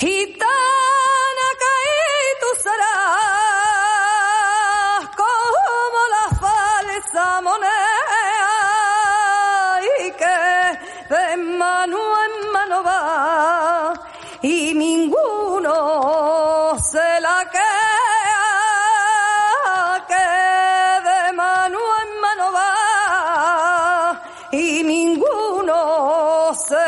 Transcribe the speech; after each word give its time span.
Gitana 0.00 1.48
caí 1.62 2.06
tú 2.40 2.50
serás 2.62 3.42
como 5.16 5.98
la 6.14 6.26
falsa 6.38 7.24
moneda 7.40 7.72
y 9.98 10.06
que 10.12 10.38
de 11.12 11.26
mano 11.36 11.98
en 12.26 12.32
mano 12.52 12.78
va 12.84 13.92
y 14.40 14.72
ninguno 14.72 15.74
se 16.80 17.20
la 17.20 17.38
queda 17.50 17.66
que 20.10 20.28
de 21.08 21.32
mano 21.32 21.80
en 22.02 22.10
mano 22.20 22.46
va 22.52 22.70
y 24.52 24.84
ninguno 24.84 26.54
se 26.54 26.87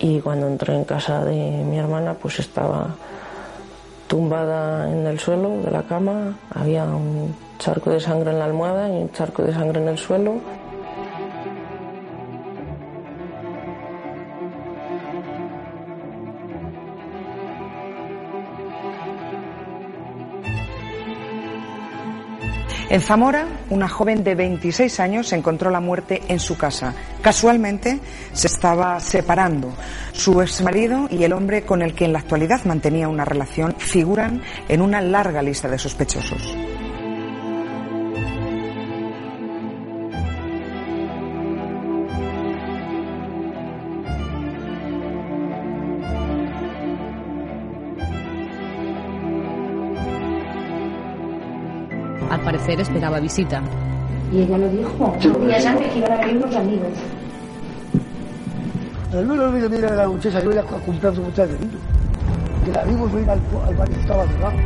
Y 0.00 0.20
cuando 0.20 0.46
entré 0.46 0.74
en 0.74 0.84
casa 0.84 1.24
de 1.24 1.34
mi 1.34 1.78
hermana 1.78 2.14
pues 2.14 2.38
estaba 2.38 2.88
tumbada 4.08 4.90
en 4.90 5.06
el 5.06 5.20
suelo 5.20 5.60
de 5.62 5.70
la 5.70 5.82
cama, 5.82 6.34
había 6.52 6.84
un 6.84 7.34
charco 7.58 7.90
de 7.90 8.00
sangre 8.00 8.30
en 8.32 8.38
la 8.38 8.46
almohada 8.46 8.88
y 8.88 9.02
un 9.02 9.12
charco 9.12 9.42
de 9.42 9.52
sangre 9.52 9.80
en 9.80 9.88
el 9.88 9.98
suelo. 9.98 10.40
En 22.90 23.00
Zamora, 23.00 23.46
una 23.70 23.88
joven 23.88 24.24
de 24.24 24.34
26 24.34 24.98
años 24.98 25.32
encontró 25.32 25.70
la 25.70 25.78
muerte 25.78 26.22
en 26.26 26.40
su 26.40 26.58
casa. 26.58 26.92
Casualmente 27.22 28.00
se 28.32 28.48
estaba 28.48 28.98
separando. 28.98 29.72
Su 30.10 30.42
exmarido 30.42 31.06
y 31.08 31.22
el 31.22 31.32
hombre 31.32 31.62
con 31.62 31.82
el 31.82 31.94
que 31.94 32.06
en 32.06 32.12
la 32.12 32.18
actualidad 32.18 32.64
mantenía 32.64 33.08
una 33.08 33.24
relación 33.24 33.76
figuran 33.78 34.42
en 34.68 34.82
una 34.82 35.00
larga 35.00 35.40
lista 35.40 35.68
de 35.68 35.78
sospechosos. 35.78 36.69
Al 52.30 52.40
parecer 52.42 52.80
esperaba 52.80 53.18
visita. 53.20 53.60
Y 54.32 54.42
ella 54.42 54.58
lo 54.58 54.68
dijo. 54.68 55.16
Días 55.44 55.66
antes 55.66 55.92
que 55.92 55.98
iban 55.98 56.12
a 56.12 56.16
venir 56.18 56.36
unos 56.36 56.56
amigos. 56.56 56.88
No 59.12 59.34
me 59.34 59.40
olvido 59.40 59.68
mira 59.68 59.90
la 59.90 60.08
muchacha, 60.08 60.40
yo 60.40 60.52
iba 60.52 60.60
a 60.60 60.64
comprar 60.64 61.12
su 61.14 61.20
muchacha 61.20 61.46
de 61.48 61.56
vino. 61.58 61.78
Que 62.64 62.70
la 62.70 62.84
vimos 62.84 63.12
ir 63.12 63.28
al, 63.28 63.40
al 63.66 63.74
baño, 63.74 63.96
estaba 64.00 64.24
cerrado. 64.26 64.56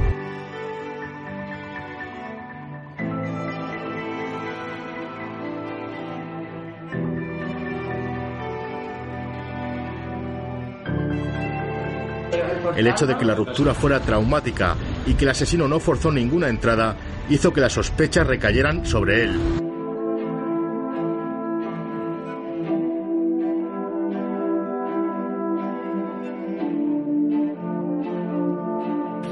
El 12.77 12.87
hecho 12.89 13.07
de 13.07 13.17
que 13.17 13.25
la 13.25 13.35
ruptura 13.35 13.73
fuera 13.73 14.01
traumática 14.01 14.77
y 15.07 15.15
que 15.15 15.25
el 15.25 15.31
asesino 15.31 15.69
no 15.69 15.81
forzó 15.81 16.11
ninguna 16.11 16.49
entrada 16.49 16.97
hizo 17.29 17.53
que 17.53 17.61
las 17.61 17.73
sospechas 17.73 18.27
recayeran 18.27 18.85
sobre 18.87 19.25
él. 19.25 19.41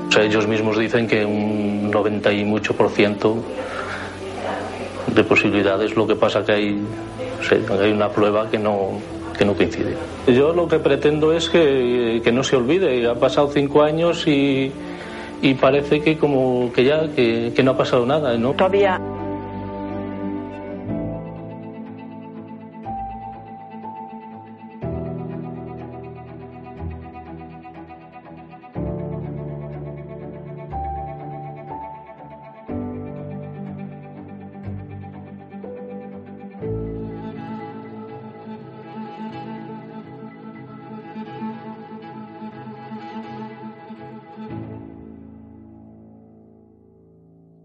O 0.08 0.14
sea, 0.14 0.24
ellos 0.24 0.46
mismos 0.46 0.78
dicen 0.78 1.06
que 1.06 1.24
un 1.24 1.90
90 1.90 2.32
y 2.32 2.44
de 5.14 5.24
posibilidades, 5.24 5.96
lo 5.96 6.06
que 6.06 6.16
pasa 6.16 6.44
que 6.44 6.52
hay, 6.52 6.82
hay 7.80 7.92
una 7.92 8.10
prueba 8.10 8.50
que 8.50 8.58
no, 8.58 9.00
que 9.36 9.44
no 9.44 9.54
coincide. 9.54 9.96
Yo 10.26 10.52
lo 10.52 10.68
que 10.68 10.78
pretendo 10.78 11.32
es 11.32 11.48
que, 11.48 12.20
que 12.22 12.32
no 12.32 12.42
se 12.44 12.56
olvide, 12.56 13.06
ha 13.06 13.14
pasado 13.14 13.50
cinco 13.52 13.82
años 13.82 14.26
y, 14.26 14.70
y 15.42 15.54
parece 15.54 16.00
que 16.00 16.16
como 16.16 16.72
que 16.72 16.84
ya 16.84 17.08
que, 17.14 17.52
no 17.62 17.72
ha 17.72 17.76
pasado 17.76 18.06
nada, 18.06 18.38
¿no? 18.38 18.52
Todavía 18.52 19.00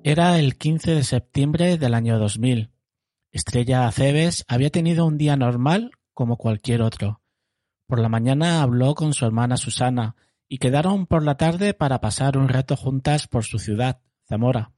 Era 0.09 0.40
el 0.40 0.56
15 0.57 0.95
de 0.95 1.03
septiembre 1.03 1.78
del 1.78 1.94
año 1.94 2.18
2000. 2.18 2.72
Estrella 3.34 3.88
Aceves 3.88 4.45
había 4.47 4.69
tenido 4.69 5.06
un 5.06 5.18
día 5.18 5.35
normal 5.35 5.91
como 6.13 6.38
cualquier 6.38 6.81
otro. 6.81 7.22
Por 7.88 8.00
la 8.00 8.07
mañana 8.07 8.62
habló 8.62 8.95
con 8.95 9.13
su 9.13 9.25
hermana 9.25 9.57
Susana 9.57 10.16
y 10.47 10.59
quedaron 10.59 11.07
por 11.07 11.23
la 11.23 11.35
tarde 11.35 11.73
para 11.73 12.00
pasar 12.00 12.38
un 12.38 12.48
rato 12.48 12.77
juntas 12.77 13.27
por 13.27 13.44
su 13.44 13.59
ciudad, 13.59 14.00
Zamora. 14.30 14.71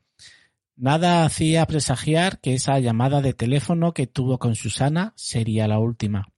Nada 0.75 1.23
hacía 1.25 1.63
presagiar 1.67 2.39
que 2.39 2.55
esa 2.55 2.79
llamada 2.79 3.21
de 3.21 3.33
teléfono 3.35 3.93
que 3.93 4.07
tuvo 4.07 4.39
con 4.39 4.55
Susana 4.55 5.13
sería 5.15 5.67
la 5.67 5.77
última. 5.77 6.29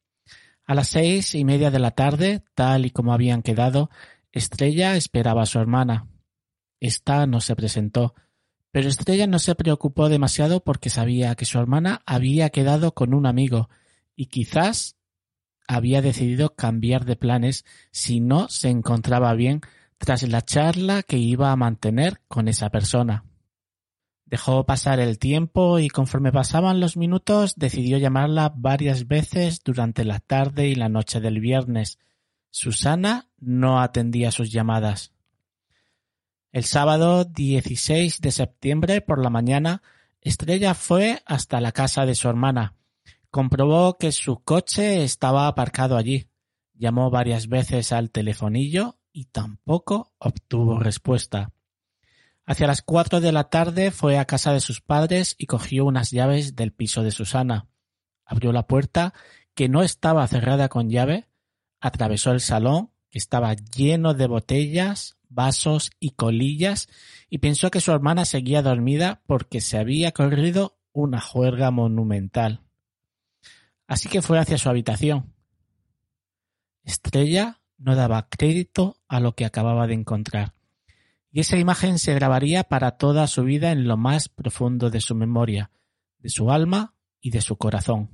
A 0.65 0.75
las 0.75 0.89
seis 0.89 1.33
y 1.33 1.45
media 1.45 1.71
de 1.71 1.79
la 1.79 1.91
tarde, 1.91 2.43
tal 2.55 2.85
y 2.85 2.89
como 2.89 3.13
habían 3.13 3.41
quedado, 3.41 3.89
Estrella 4.33 4.97
esperaba 4.97 5.43
a 5.43 5.45
su 5.45 5.59
hermana. 5.59 6.09
Esta 6.81 7.25
no 7.25 7.39
se 7.39 7.55
presentó, 7.55 8.15
pero 8.71 8.87
Estrella 8.87 9.27
no 9.27 9.39
se 9.39 9.55
preocupó 9.55 10.09
demasiado 10.09 10.63
porque 10.63 10.89
sabía 10.89 11.35
que 11.35 11.45
su 11.45 11.59
hermana 11.59 12.01
había 12.05 12.49
quedado 12.49 12.93
con 12.93 13.13
un 13.13 13.25
amigo 13.25 13.69
y 14.15 14.27
quizás 14.27 14.95
había 15.67 16.01
decidido 16.01 16.55
cambiar 16.55 17.05
de 17.05 17.15
planes 17.15 17.65
si 17.91 18.19
no 18.19 18.49
se 18.49 18.69
encontraba 18.69 19.33
bien 19.33 19.61
tras 19.97 20.23
la 20.23 20.41
charla 20.41 21.03
que 21.03 21.17
iba 21.17 21.51
a 21.51 21.55
mantener 21.55 22.21
con 22.27 22.47
esa 22.47 22.69
persona. 22.69 23.25
Dejó 24.25 24.65
pasar 24.65 25.01
el 25.01 25.19
tiempo 25.19 25.79
y 25.79 25.89
conforme 25.89 26.31
pasaban 26.31 26.79
los 26.79 26.95
minutos 26.95 27.55
decidió 27.57 27.97
llamarla 27.97 28.53
varias 28.55 29.07
veces 29.07 29.61
durante 29.63 30.05
la 30.05 30.19
tarde 30.19 30.69
y 30.69 30.75
la 30.75 30.87
noche 30.87 31.19
del 31.19 31.41
viernes. 31.41 31.99
Susana 32.49 33.29
no 33.37 33.81
atendía 33.81 34.31
sus 34.31 34.49
llamadas. 34.51 35.13
El 36.51 36.65
sábado 36.65 37.23
16 37.23 38.19
de 38.19 38.31
septiembre 38.31 38.99
por 38.99 39.23
la 39.23 39.29
mañana, 39.29 39.81
Estrella 40.19 40.73
fue 40.73 41.21
hasta 41.25 41.61
la 41.61 41.71
casa 41.71 42.05
de 42.05 42.13
su 42.13 42.27
hermana. 42.27 42.75
Comprobó 43.29 43.97
que 43.97 44.11
su 44.11 44.43
coche 44.43 45.05
estaba 45.05 45.47
aparcado 45.47 45.95
allí. 45.95 46.27
Llamó 46.73 47.09
varias 47.09 47.47
veces 47.47 47.93
al 47.93 48.11
telefonillo 48.11 48.97
y 49.13 49.25
tampoco 49.25 50.11
obtuvo 50.17 50.77
respuesta. 50.77 51.53
Hacia 52.45 52.67
las 52.67 52.81
cuatro 52.81 53.21
de 53.21 53.31
la 53.31 53.45
tarde 53.45 53.89
fue 53.89 54.17
a 54.19 54.25
casa 54.25 54.51
de 54.51 54.59
sus 54.59 54.81
padres 54.81 55.35
y 55.37 55.45
cogió 55.45 55.85
unas 55.85 56.11
llaves 56.11 56.57
del 56.57 56.73
piso 56.73 57.01
de 57.01 57.11
Susana. 57.11 57.69
Abrió 58.25 58.51
la 58.51 58.67
puerta, 58.67 59.13
que 59.55 59.69
no 59.69 59.83
estaba 59.83 60.27
cerrada 60.27 60.67
con 60.67 60.89
llave, 60.89 61.29
atravesó 61.79 62.31
el 62.31 62.41
salón, 62.41 62.91
que 63.09 63.19
estaba 63.19 63.53
lleno 63.53 64.13
de 64.13 64.27
botellas, 64.27 65.17
vasos 65.31 65.91
y 65.99 66.11
colillas, 66.11 66.89
y 67.29 67.39
pensó 67.39 67.71
que 67.71 67.81
su 67.81 67.91
hermana 67.91 68.25
seguía 68.25 68.61
dormida 68.61 69.21
porque 69.25 69.61
se 69.61 69.77
había 69.77 70.11
corrido 70.11 70.77
una 70.91 71.21
juerga 71.21 71.71
monumental. 71.71 72.61
Así 73.87 74.09
que 74.09 74.21
fue 74.21 74.39
hacia 74.39 74.57
su 74.57 74.69
habitación. 74.69 75.33
Estrella 76.83 77.61
no 77.77 77.95
daba 77.95 78.29
crédito 78.29 78.97
a 79.07 79.19
lo 79.19 79.35
que 79.35 79.45
acababa 79.45 79.87
de 79.87 79.95
encontrar 79.95 80.53
y 81.31 81.39
esa 81.39 81.57
imagen 81.57 81.97
se 81.97 82.13
grabaría 82.13 82.65
para 82.65 82.91
toda 82.91 83.25
su 83.27 83.43
vida 83.43 83.71
en 83.71 83.87
lo 83.87 83.95
más 83.97 84.27
profundo 84.27 84.89
de 84.89 84.99
su 84.99 85.15
memoria, 85.15 85.71
de 86.19 86.29
su 86.29 86.51
alma 86.51 86.93
y 87.21 87.31
de 87.31 87.41
su 87.41 87.55
corazón. 87.57 88.09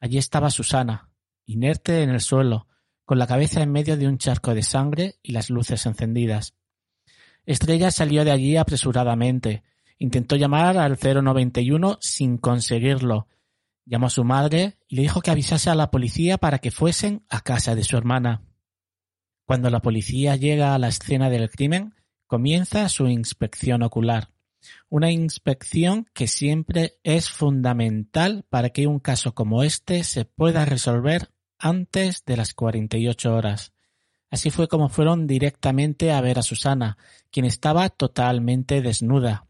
Allí 0.00 0.16
estaba 0.16 0.50
Susana, 0.50 1.10
inerte 1.44 2.02
en 2.02 2.10
el 2.10 2.20
suelo, 2.20 2.68
con 3.06 3.18
la 3.18 3.26
cabeza 3.26 3.62
en 3.62 3.72
medio 3.72 3.96
de 3.96 4.06
un 4.06 4.18
charco 4.18 4.54
de 4.54 4.62
sangre 4.62 5.14
y 5.22 5.32
las 5.32 5.48
luces 5.48 5.86
encendidas. 5.86 6.54
Estrella 7.46 7.90
salió 7.90 8.26
de 8.26 8.32
allí 8.32 8.58
apresuradamente. 8.58 9.62
Intentó 9.98 10.36
llamar 10.36 10.76
al 10.76 10.98
091 10.98 11.96
sin 12.02 12.36
conseguirlo. 12.36 13.28
Llamó 13.86 14.08
a 14.08 14.10
su 14.10 14.24
madre 14.24 14.76
y 14.86 14.96
le 14.96 15.02
dijo 15.02 15.22
que 15.22 15.30
avisase 15.30 15.70
a 15.70 15.74
la 15.74 15.90
policía 15.90 16.36
para 16.36 16.58
que 16.58 16.70
fuesen 16.70 17.24
a 17.30 17.40
casa 17.40 17.74
de 17.74 17.84
su 17.84 17.96
hermana. 17.96 18.42
Cuando 19.46 19.70
la 19.70 19.80
policía 19.80 20.36
llega 20.36 20.74
a 20.74 20.78
la 20.78 20.88
escena 20.88 21.30
del 21.30 21.48
crimen, 21.48 21.94
Comienza 22.26 22.88
su 22.88 23.06
inspección 23.06 23.84
ocular, 23.84 24.30
una 24.88 25.12
inspección 25.12 26.08
que 26.12 26.26
siempre 26.26 26.98
es 27.04 27.30
fundamental 27.30 28.44
para 28.50 28.70
que 28.70 28.88
un 28.88 28.98
caso 28.98 29.32
como 29.32 29.62
este 29.62 30.02
se 30.02 30.24
pueda 30.24 30.64
resolver 30.64 31.30
antes 31.58 32.24
de 32.24 32.36
las 32.36 32.54
48 32.54 33.34
horas. 33.34 33.72
Así 34.30 34.50
fue 34.50 34.68
como 34.68 34.88
fueron 34.88 35.26
directamente 35.26 36.12
a 36.12 36.20
ver 36.20 36.38
a 36.38 36.42
Susana, 36.42 36.98
quien 37.30 37.46
estaba 37.46 37.88
totalmente 37.88 38.82
desnuda, 38.82 39.46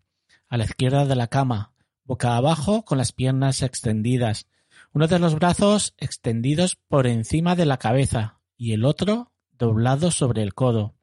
a 0.48 0.56
la 0.56 0.64
izquierda 0.64 1.06
de 1.06 1.16
la 1.16 1.28
cama, 1.28 1.72
boca 2.04 2.36
abajo 2.36 2.84
con 2.84 2.98
las 2.98 3.12
piernas 3.12 3.62
extendidas, 3.62 4.46
uno 4.92 5.08
de 5.08 5.18
los 5.18 5.34
brazos 5.34 5.94
extendidos 5.98 6.76
por 6.76 7.06
encima 7.06 7.56
de 7.56 7.66
la 7.66 7.78
cabeza 7.78 8.40
y 8.56 8.72
el 8.72 8.84
otro 8.84 9.32
doblado 9.58 10.10
sobre 10.10 10.42
el 10.42 10.54
codo 10.54 10.96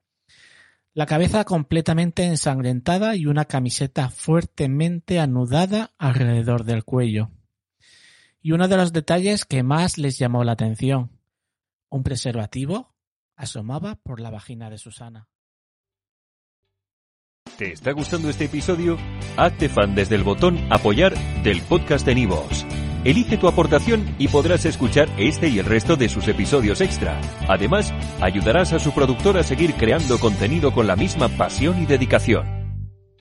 la 0.94 1.08
cabeza 1.08 1.44
completamente 1.44 2.24
ensangrentada 2.24 3.16
y 3.16 3.26
una 3.26 3.46
camiseta 3.46 4.10
fuertemente 4.10 5.20
anudada 5.20 5.92
alrededor 5.98 6.66
del 6.66 6.84
cuello. 6.84 7.32
Y 8.46 8.52
uno 8.52 8.68
de 8.68 8.76
los 8.76 8.92
detalles 8.92 9.46
que 9.46 9.64
más 9.64 9.98
les 9.98 10.20
llamó 10.20 10.44
la 10.44 10.52
atención, 10.52 11.18
un 11.90 12.04
preservativo 12.04 12.94
asomaba 13.38 13.96
por 13.96 14.20
la 14.20 14.32
vagina 14.32 14.70
de 14.70 14.78
Susana. 14.78 15.30
¿Te 17.58 17.72
está 17.72 17.94
gustando 17.94 18.30
este 18.30 18.46
episodio? 18.46 18.98
Hazte 19.38 19.70
fan 19.70 19.96
desde 19.96 20.16
el 20.16 20.24
botón 20.24 20.60
apoyar 20.70 21.14
del 21.44 21.62
podcast 21.62 22.06
de 22.06 22.16
Nivos. 22.16 22.66
Elige 23.06 23.38
tu 23.38 23.48
aportación 23.48 24.14
y 24.20 24.28
podrás 24.28 24.66
escuchar 24.66 25.08
este 25.18 25.48
y 25.48 25.60
el 25.60 25.66
resto 25.66 25.96
de 25.96 26.10
sus 26.10 26.28
episodios 26.28 26.82
extra. 26.82 27.22
Además, 27.48 27.94
ayudarás 28.20 28.74
a 28.74 28.80
su 28.80 28.92
productor 28.94 29.38
a 29.38 29.44
seguir 29.44 29.74
creando 29.76 30.20
contenido 30.20 30.74
con 30.74 30.86
la 30.86 30.98
misma 30.98 31.30
pasión 31.30 31.82
y 31.82 31.86
dedicación. 31.86 32.53